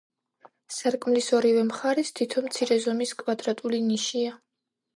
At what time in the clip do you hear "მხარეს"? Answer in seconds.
1.67-2.11